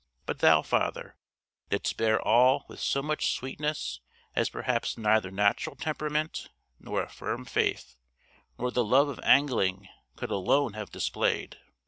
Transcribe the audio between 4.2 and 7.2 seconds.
as perhaps neither natural temperament, nor a